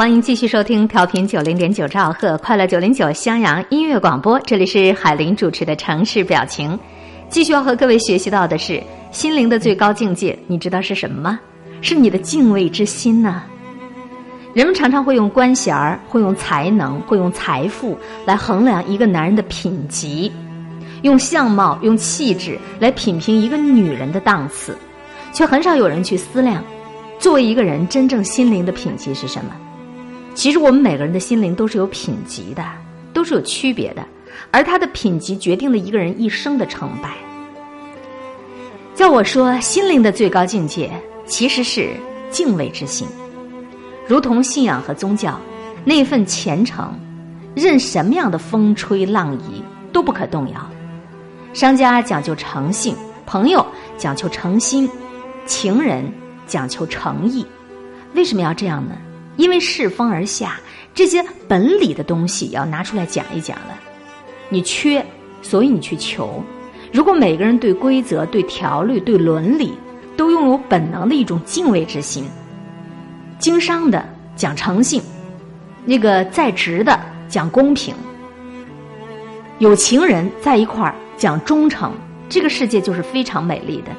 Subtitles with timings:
[0.00, 6.80] 欢迎继续收听调频九零点九兆赫快乐九零九襄阳音乐广播，这里是海林主持的城市表情。
[7.28, 8.82] 继续要和各位学习到的是
[9.12, 11.38] 心灵的最高境界，你知道是什么吗？
[11.82, 13.42] 是你的敬畏之心呐。
[14.54, 17.94] 人们常常会用官衔儿、会用才能、会用财富
[18.24, 20.32] 来衡量一个男人的品级，
[21.02, 24.74] 用相貌、用气质来品评一个女人的档次，
[25.34, 26.64] 却很少有人去思量，
[27.18, 29.54] 作为一个人真正心灵的品级是什么。
[30.34, 32.64] 其实我们每个人的心灵都是有品级的，
[33.12, 34.04] 都是有区别的，
[34.50, 37.10] 而他的品级决定了一个人一生的成败。
[38.94, 40.90] 叫我说，心灵的最高境界
[41.26, 41.90] 其实是
[42.30, 43.08] 敬畏之心，
[44.06, 45.38] 如同信仰和宗教，
[45.84, 46.92] 那份虔诚，
[47.54, 50.70] 任什么样的风吹浪移都不可动摇。
[51.52, 52.94] 商家讲究诚信，
[53.26, 53.64] 朋友
[53.98, 54.88] 讲求诚心，
[55.46, 56.04] 情人
[56.46, 57.44] 讲求诚意。
[58.14, 58.92] 为什么要这样呢？
[59.40, 60.60] 因为世风而下，
[60.94, 63.80] 这些本理的东西要拿出来讲一讲了。
[64.50, 65.02] 你缺，
[65.40, 66.44] 所以你去求。
[66.92, 69.72] 如果每个人对规则、对条律、对伦理
[70.14, 72.22] 都拥有本能的一种敬畏之心，
[73.38, 74.06] 经商的
[74.36, 75.00] 讲诚信，
[75.86, 77.94] 那个在职的讲公平，
[79.58, 81.94] 有情人在一块儿讲忠诚，
[82.28, 83.92] 这个世界就是非常美丽的。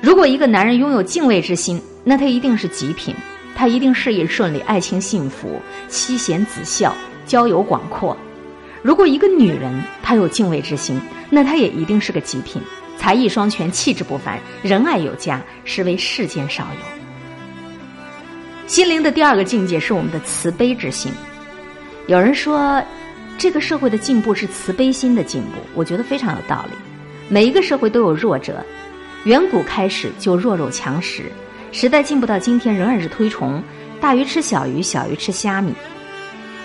[0.00, 3.12] 如果一个男人拥有敬畏之心，那他一定是极品。
[3.60, 8.16] 他一定事业顺利，爱情幸福，妻贤子孝，交友广阔。
[8.80, 9.70] 如果一个女人
[10.02, 12.62] 她有敬畏之心，那她也一定是个极品，
[12.96, 16.80] 才艺双全，气质不凡，仁爱有加，实为世间少有。
[18.66, 21.12] 心灵的第二个境界是我们的慈悲之心。
[22.06, 22.82] 有人说，
[23.36, 26.76] 这个社会的进步是慈悲心的进步，我觉得非常有道理。
[27.28, 28.64] 每一个社会都有弱者，
[29.24, 31.24] 远古开始就弱肉强食。
[31.72, 33.62] 时代进步到今天，仍然是推崇
[34.00, 35.72] 大鱼吃小鱼，小鱼吃虾米。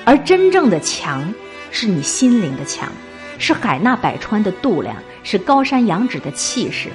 [0.03, 1.23] 而真正的强，
[1.69, 2.89] 是你心灵的强，
[3.37, 6.89] 是海纳百川的度量，是高山仰止的气势。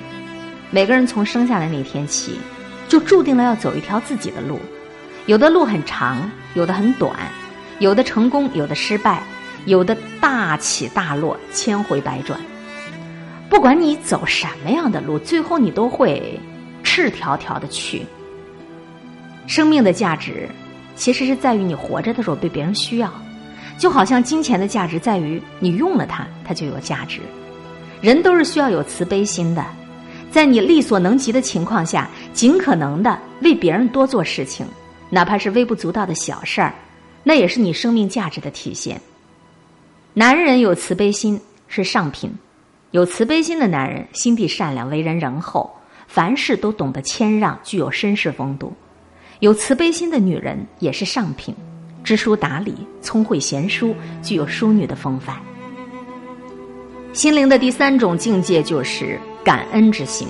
[0.70, 2.38] 每个人从生下来那天起，
[2.88, 4.58] 就注定了要走一条自己的路。
[5.26, 7.14] 有的路很长，有的很短，
[7.78, 9.22] 有的成功，有的失败，
[9.66, 12.40] 有的大起大落，千回百转。
[13.48, 16.38] 不管你走什么样的路，最后你都会。
[16.92, 18.04] 赤条条的去，
[19.46, 20.48] 生命的价值
[20.96, 23.08] 其实是在于你活着的时候被别人需要，
[23.78, 27.20] 就好像金钱的价值在于你用了它，它就有价值。
[28.00, 29.64] 人都是需要有慈悲心的，
[30.32, 34.66] 在你力所能及的情况下，尽可能的为别人多做事情，
[35.10, 36.74] 哪怕是微不足道的小事儿，
[37.22, 39.00] 那也是你生命价值的体现。
[40.12, 42.34] 男人有慈悲心是上品，
[42.90, 45.72] 有慈悲心的男人心地善良，为人仁厚。
[46.12, 48.72] 凡事都懂得谦让，具有绅士风度；
[49.38, 51.54] 有慈悲心的女人也是上品，
[52.02, 55.36] 知书达理，聪慧贤淑，具有淑女的风范。
[57.12, 60.26] 心灵的第三种境界就是感恩之心。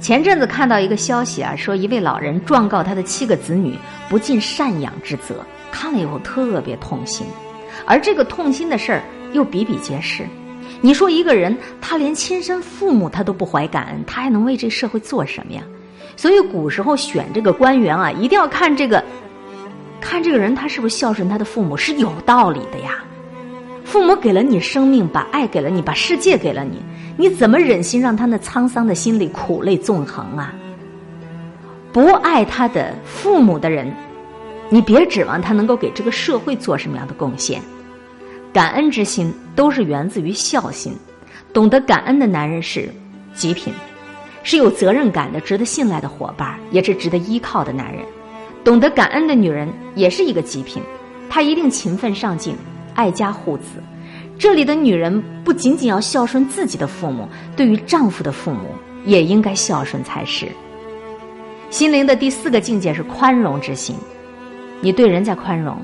[0.00, 3.74] 前阵子看到一个消息啊，说一位老人状告他的七个子女
[4.08, 7.26] 不尽赡养之责，看了以后特别痛心，
[7.84, 9.02] 而这个痛心的事儿
[9.34, 10.26] 又比比皆是。
[10.80, 15.62] 你说一个人，他连亲生父母他都不怀感恩，他还能为这社会做什么呀？
[16.16, 19.02] 所以古时候选这个官员啊，一定要看这个，
[20.00, 23.02] 看这个人他是不是孝顺他的父母，是有道理的呀。
[23.84, 26.82] 父母给了你生命，把爱给了你，把世界给了你，
[27.16, 30.52] 你怎么忍心让他那沧桑的心里苦泪纵横啊？
[31.92, 33.94] 不爱他的父母的人，
[34.68, 37.60] 你别指望他能够给这个社会做什么样的贡献。
[38.52, 40.96] 感恩之心都是源自于孝心，
[41.52, 42.88] 懂得感恩的男人是
[43.34, 43.72] 极品，
[44.42, 48.02] 是有责任感的、值得信赖的伙伴，也是值得依靠的男人。
[48.64, 50.82] 懂得感恩的女人也是一个极品，
[51.28, 52.56] 她一定勤奋上进、
[52.94, 53.82] 爱家护子。
[54.38, 58.70] 这里的女人不仅仅要孝顺自己的父母，对于丈夫的父母
[59.04, 60.48] 也应该孝顺才是。
[61.70, 63.94] 心灵的第四个境界是宽容之心，
[64.80, 65.76] 你对人家宽容，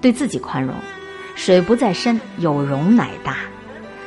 [0.00, 0.74] 对自己宽容。
[1.42, 3.38] 水不在深，有容乃大。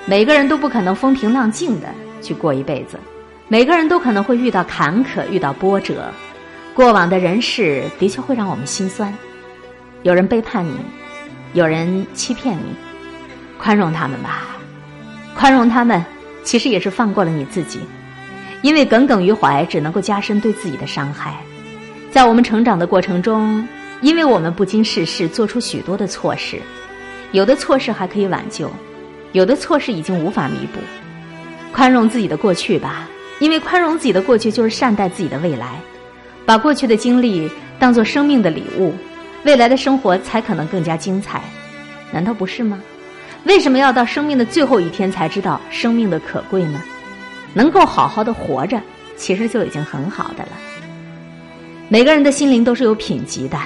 [0.05, 1.87] 每个人都不可能风平浪静的
[2.21, 2.99] 去过一辈子，
[3.47, 6.11] 每个人都可能会遇到坎坷，遇到波折。
[6.75, 9.11] 过往的人事的确会让我们心酸，
[10.03, 10.75] 有人背叛你，
[11.53, 12.75] 有人欺骗你，
[13.57, 14.43] 宽容他们吧。
[15.35, 16.05] 宽容他们，
[16.43, 17.79] 其实也是放过了你自己，
[18.61, 21.37] 因为耿耿于怀只能够加深对自己的伤害。
[22.11, 23.67] 在我们成长的过程中，
[24.01, 26.61] 因为我们不经世事，做出许多的错事。
[27.33, 28.71] 有的错事还可以挽救，
[29.31, 30.79] 有的错事已经无法弥补。
[31.73, 33.09] 宽容自己的过去吧，
[33.39, 35.79] 因为宽容自己的过去就是善待自己的未来。
[36.45, 37.49] 把过去的经历
[37.79, 38.93] 当做生命的礼物，
[39.45, 41.41] 未来的生活才可能更加精彩，
[42.11, 42.79] 难道不是吗？
[43.45, 46.79] 为什么要到生命的最后一天才知道生命的可贵呢？
[47.55, 48.79] 能够好好的活着，
[49.17, 50.51] 其实就已经很好的了。
[51.89, 53.57] 每个人的心灵都是有品级的，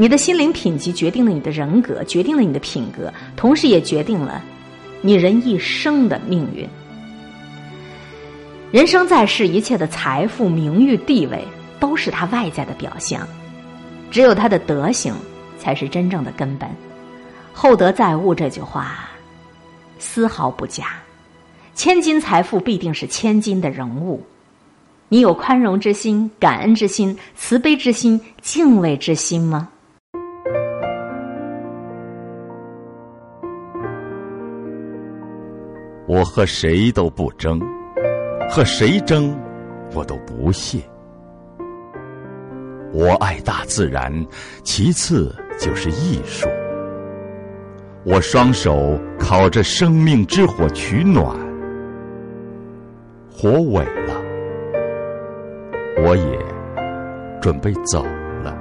[0.00, 4.42] 你的心灵品级决定了你的人格，决定了你的品格，同时也决定了
[5.02, 6.66] 你人一生的命运。
[8.72, 11.44] 人生在世，一切的财富、名誉、地位，
[11.78, 13.28] 都是他外在的表象。
[14.10, 15.14] 只有他的德行，
[15.58, 16.66] 才是真正的根本。
[17.52, 19.06] 厚德载物这句话，
[19.98, 20.94] 丝毫不假。
[21.74, 24.24] 千金财富必定是千金的人物。
[25.10, 29.68] 你有宽容之心、感恩之心、慈悲之心、敬畏之心吗？
[36.10, 37.60] 我和谁都不争，
[38.50, 39.32] 和谁争，
[39.94, 40.80] 我都不屑。
[42.92, 44.12] 我爱大自然，
[44.64, 46.48] 其次就是艺术。
[48.04, 51.28] 我双手烤着生命之火取暖，
[53.30, 54.20] 火萎了，
[56.04, 56.38] 我也
[57.40, 58.02] 准备走
[58.42, 58.52] 了。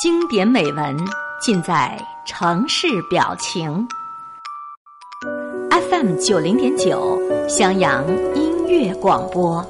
[0.00, 0.96] 经典美文
[1.40, 3.88] 尽在城市表情。
[5.70, 8.68] FM 九零点九，襄阳音。
[8.68, 9.66] 乐广播。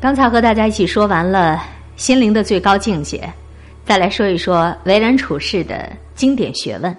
[0.00, 1.62] 刚才和大家一起说完了
[1.96, 3.30] 心灵的最高境界，
[3.84, 6.96] 再来说一说为人处事的经典学问。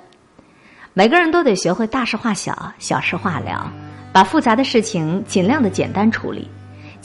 [0.94, 3.74] 每个人都得学会大事化小，小事化了，
[4.13, 6.48] 把复杂的事情尽量的简单处理，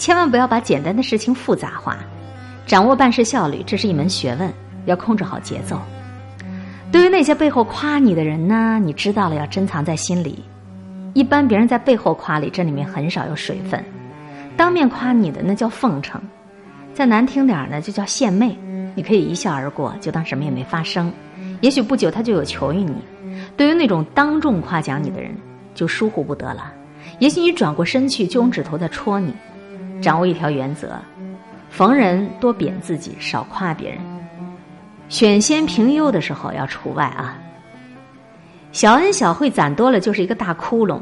[0.01, 1.99] 千万不要把简单的事情复杂化。
[2.67, 4.51] 掌握办事效率，这是一门学问，
[4.87, 5.79] 要控制好节奏。
[6.91, 10.43] 对于那些背后夸你的人呢，你知道了要珍藏在心里。
[11.13, 13.79] 一般别人在背后夸你，这里面很少有水分；
[14.57, 16.19] 当面夸你的那叫奉承，
[16.95, 18.57] 再难听点儿呢就叫献媚。
[18.95, 21.13] 你可以一笑而过，就当什么也没发生。
[21.61, 22.95] 也许不久他就有求于你。
[23.55, 25.31] 对于那种当众夸奖你的人，
[25.75, 26.73] 就疏忽不得了。
[27.19, 29.35] 也许你转过身去，就用指头在戳你。
[30.01, 30.95] 掌握一条原则：
[31.71, 33.99] 逢人多贬自己，少夸别人。
[35.09, 37.37] 选先评优的时候要除外啊！
[38.73, 41.01] 小恩小惠攒多了就是一个大窟窿，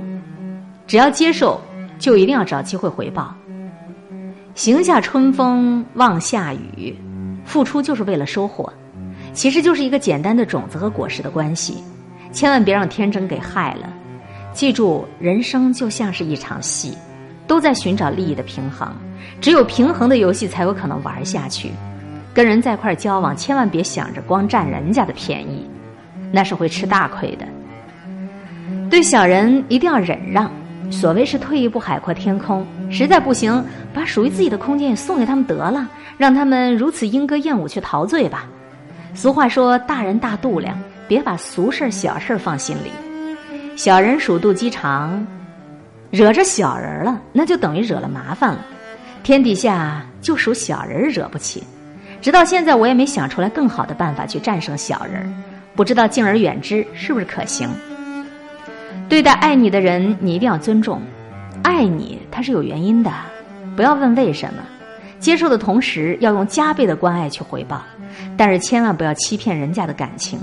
[0.87, 1.61] 只要接受，
[1.99, 3.35] 就一定要找机会回报。
[4.55, 6.97] 行下春风望下雨，
[7.45, 8.73] 付出就是为了收获，
[9.33, 11.85] 其实就是一个简单的种子和果实的关系。
[12.33, 13.93] 千万别让天真给害了。
[14.53, 16.97] 记住，人生就像是一场戏，
[17.49, 18.89] 都在寻找利益的平衡，
[19.41, 21.73] 只有平衡的游戏才有可能玩下去。
[22.33, 25.69] 跟人在一块交往，千万别想着光占人家的便宜，
[26.31, 27.45] 那是会吃大亏的。
[28.89, 30.49] 对小人一定要忍让，
[30.91, 32.65] 所谓是退一步海阔天空。
[32.91, 38.45] 实在不行，把属于自己的空间也送给他们得了，让他们如此莺歌燕舞去陶醉吧。
[39.15, 40.79] 俗话说，大人大度量，
[41.09, 42.93] 别把俗事小事放心里。
[43.75, 45.27] 小人鼠肚鸡肠，
[46.11, 48.65] 惹着小人了，那就等于惹了麻烦了。
[49.23, 51.63] 天底下就属小人惹不起。
[52.21, 55.33] 直到现在，我也没想出来更好的办法去战胜小人
[55.77, 57.69] 不知道敬而远之是不是可行？
[59.09, 61.01] 对待爱你的人，你一定要尊重。
[61.63, 63.13] 爱你，他是有原因的，
[63.77, 64.63] 不要问为什么。
[65.19, 67.83] 接受的同时，要用加倍的关爱去回报。
[68.37, 70.39] 但是千万不要欺骗人家的感情，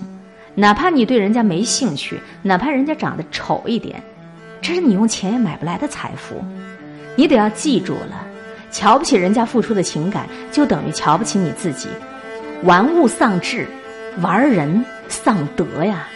[0.53, 4.01] 哪怕你对人家没兴趣，哪怕人家长得丑一点，
[4.65, 6.43] 这是你用钱也买不来的财富。
[7.15, 8.25] 你得要记住了。
[8.71, 11.87] 瞧不起人家付出的情感，就等于瞧不起你自己。
[12.63, 13.67] 玩物丧志，
[14.21, 16.07] 玩人丧德呀！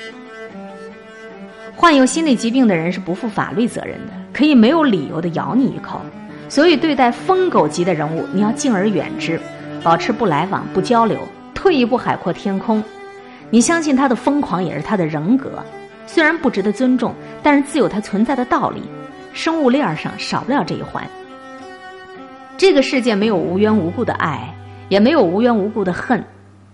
[1.76, 6.02] 患有心理疾病的人是不负法律责任的，可以没有理由的咬你一口。
[6.50, 9.40] 所以，对待疯狗级的人物，你要敬而远之，
[9.84, 11.20] 保持不来往、不交流，
[11.54, 12.84] 退一步海阔天空。
[13.52, 15.64] 你相信他的疯狂也是他的人格，
[16.12, 17.14] 虽然不值得尊重，
[17.44, 18.82] 但是自有它存在的道理。
[19.32, 21.08] 生物链上少不了这一环。
[22.58, 24.52] 这个世界没有无缘无故的爱，
[24.90, 26.26] 也没有无缘无故的恨。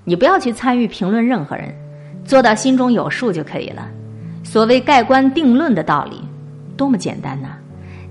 [0.05, 1.75] 你不要去参与评论任何人，
[2.23, 3.89] 做到心中有数就可以了。
[4.41, 6.21] 所谓盖棺定论的道理，
[6.77, 7.57] 多么简单呐！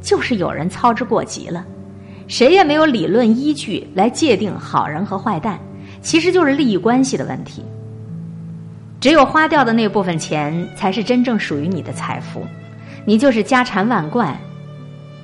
[0.02, 1.64] 就是有人操之过急了。
[2.28, 5.58] 谁也没有理论依据来界定好人和坏蛋，
[6.02, 7.64] 其实就是利益关系的问题。
[9.04, 12.46] 只有花掉的那部分钱，才是真正属于你的财富。
[13.04, 14.34] 你就是家产万贯，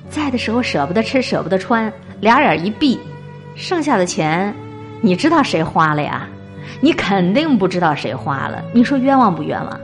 [0.07, 1.91] 在的时候舍不得吃，舍不得穿。
[2.19, 2.99] 俩眼一闭，
[3.55, 4.53] 剩下的钱，
[5.01, 6.27] 你知道谁花了呀？
[6.79, 8.63] 你肯定不知道谁花了。
[8.71, 9.81] 你说冤枉不冤枉？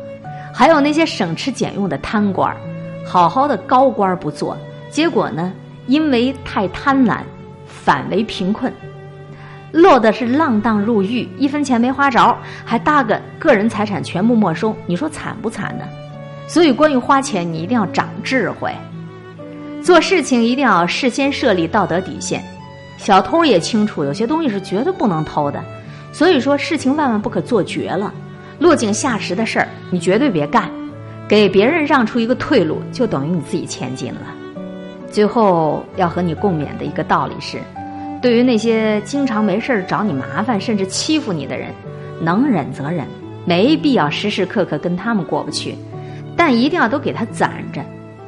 [0.54, 2.56] 还有那些省吃俭用的贪官，
[3.04, 4.56] 好好的高官不做，
[4.92, 5.52] 结果呢，
[5.88, 7.22] 因为太贪婪，
[7.66, 8.72] 反为贫困，
[9.72, 15.84] 落的是浪荡入狱，一分钱没花着，还搭个个人财产全部没收，你说惨不惨呢？
[16.48, 18.74] 所以，关于花钱，你一定要长智慧，
[19.84, 22.42] 做事情一定要事先设立道德底线。
[22.98, 25.62] 小偷也清楚，有些东西是绝对不能偷的，
[26.14, 28.14] 所以说事情万万不可做绝了。
[28.60, 30.72] 落井下石的事儿，你绝对别干，
[31.28, 34.22] 给别人让出一个退路，就等于你自己前进了。
[35.12, 37.60] 最后要和你共勉的一个道理是：
[38.28, 41.74] 对于那些经常没事找你麻烦，甚至欺负你的人，
[42.20, 43.08] 能忍则忍，
[43.46, 45.74] 没必要时时刻刻跟他们过不去，
[46.36, 47.82] 但一定要都给他攒着，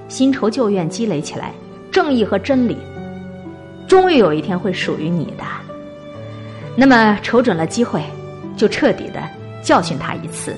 [0.08, 1.52] 新仇旧怨积累起来，
[1.92, 2.78] 正义和真理，
[3.90, 5.44] 终于有一天会属于你的。
[6.78, 8.02] 那么瞅准了机会，
[8.56, 9.22] 就彻底的。
[9.62, 10.56] 教训他一次，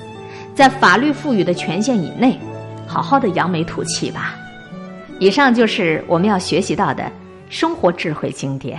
[0.54, 2.38] 在法律赋予的权限以内，
[2.86, 4.36] 好好的扬眉吐气吧。
[5.18, 7.10] 以上就是我们要学习到的
[7.50, 8.78] 生活智慧经典。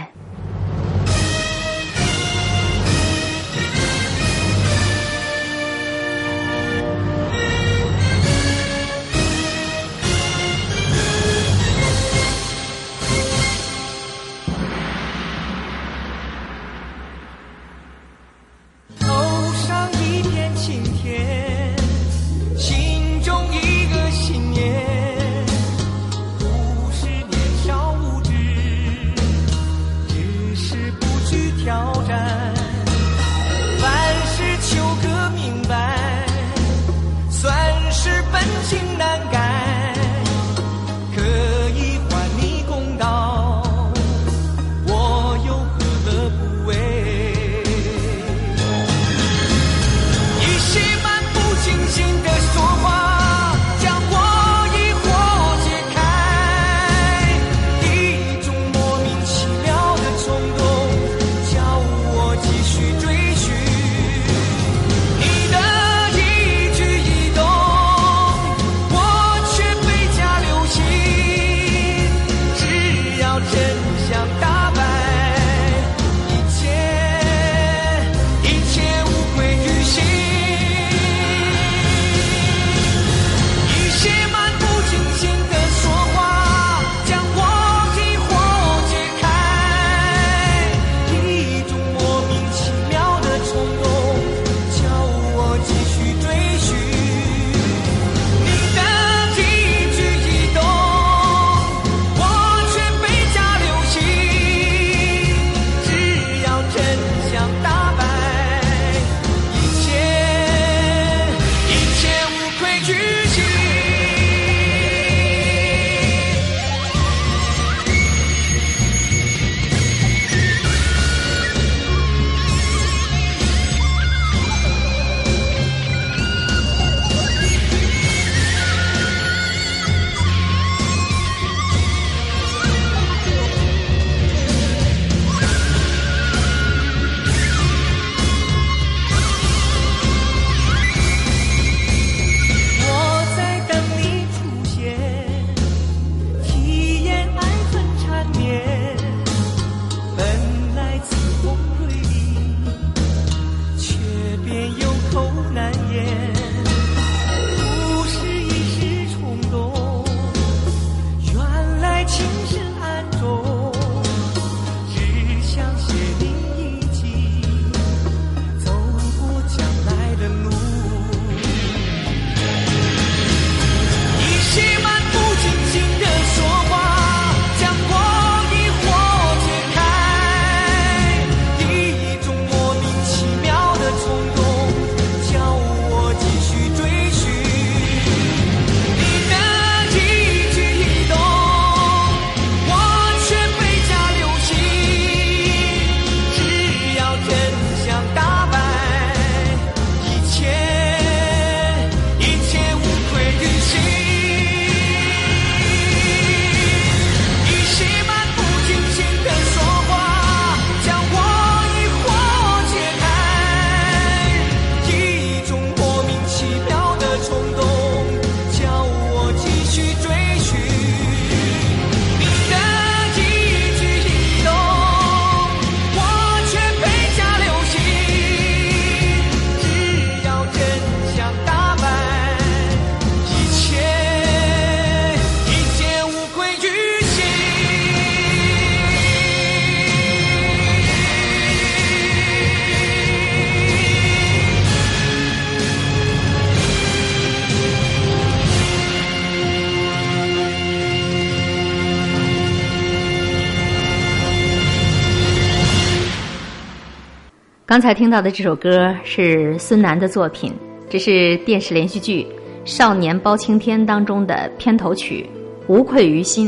[257.74, 260.54] 刚才听到的这首歌是孙楠的作品，
[260.92, 262.22] 这是电视连续剧
[262.66, 265.28] 《少年包青天》当中的片头曲
[265.74, 266.48] 《无愧于心》。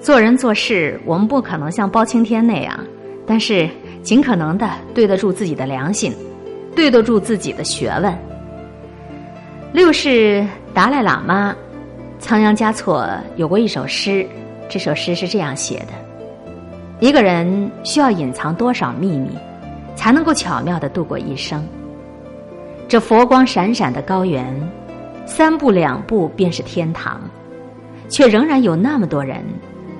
[0.00, 2.82] 做人做事，我们不可能像包青天那样，
[3.26, 3.68] 但是
[4.02, 6.14] 尽可能的对得住自己的良心，
[6.74, 8.10] 对得住自己的学问。
[9.74, 11.54] 六世达赖喇嘛
[12.18, 13.06] 仓央嘉措
[13.36, 14.26] 有过一首诗，
[14.66, 15.92] 这首诗是这样写的：
[17.00, 19.28] 一个人需要隐藏多少秘密？
[19.96, 21.66] 才能够巧妙的度过一生。
[22.86, 24.46] 这佛光闪闪的高原，
[25.26, 27.20] 三步两步便是天堂，
[28.08, 29.44] 却仍然有那么多人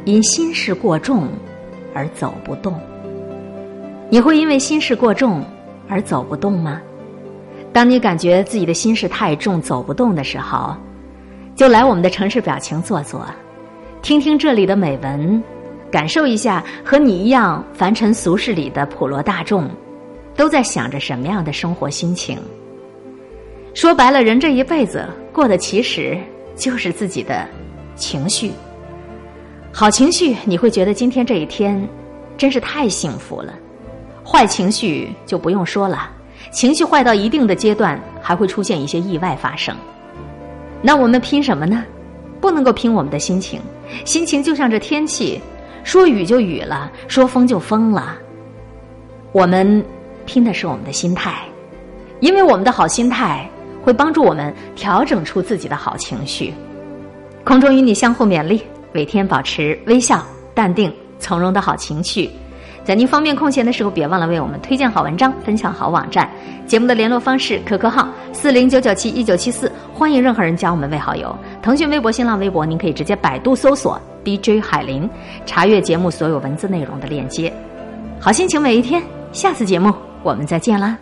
[0.04, 1.26] 因心事过重
[1.92, 2.78] 而走不动。
[4.08, 5.42] 你会因为心事过重
[5.88, 6.80] 而走不动吗？
[7.72, 10.76] 当你感觉自己的心事太重走不动的时候，
[11.56, 13.26] 就来我们的城市表情坐坐，
[14.00, 15.42] 听听这里的美文，
[15.90, 19.68] 感受一下和你一样凡尘俗世里的普罗大众。
[20.36, 22.38] 都在想着什么样的生活心情？
[23.74, 26.18] 说白了，人这一辈子过的其实
[26.54, 27.46] 就是自己的
[27.94, 28.52] 情绪。
[29.72, 31.86] 好情绪，你会觉得今天这一天
[32.36, 33.52] 真是太幸福了；
[34.24, 36.10] 坏情绪就不用说了，
[36.50, 39.76] 情绪坏到一定的阶段，还会出现一些意外发生。
[40.80, 41.84] 那我们拼什么呢？
[42.40, 43.60] 不能够拼我们的心情，
[44.04, 45.40] 心情就像这天气，
[45.84, 48.16] 说雨就雨了，说风就风了。
[49.32, 49.84] 我们。
[50.26, 51.42] 拼的是我们的心态，
[52.20, 53.48] 因为我们的好心态
[53.82, 56.52] 会帮助我们调整出自己的好情绪。
[57.44, 58.60] 空中与你相互勉励，
[58.92, 62.28] 每天保持微笑、淡定、从容的好情绪。
[62.84, 66.30] 在您方便空闲的时候，别忘了为我们推荐好文章、分享好网站。
[66.68, 71.36] 节目的联络方式：QQ 号四零九九七一九七四，欢迎任何人加我们为好友。
[71.60, 75.08] 腾讯微博、新浪微博，您可以直接百度搜索 “DJ 海林”，
[75.44, 77.52] 查阅节目所有文字内容的链接。
[78.20, 80.05] 好心情每一天，下次节目。
[80.26, 80.98] 我们再见啦。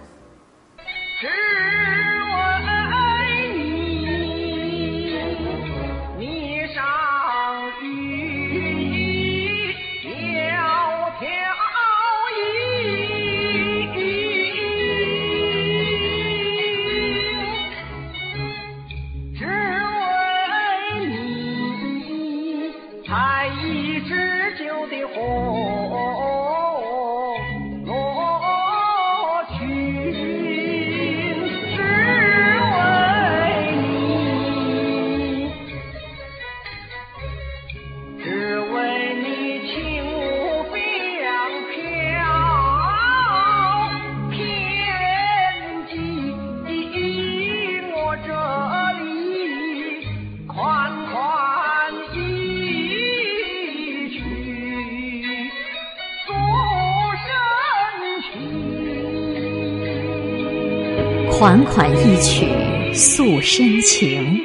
[61.44, 62.46] 款款一曲
[62.94, 64.40] 诉深情，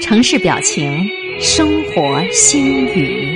[0.00, 1.04] 城市表情，
[1.40, 3.33] 生活心语。